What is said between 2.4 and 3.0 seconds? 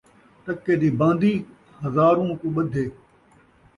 ٻدھے